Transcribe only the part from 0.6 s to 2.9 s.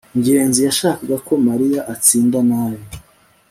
yashakaga ko mariya atsinda nabi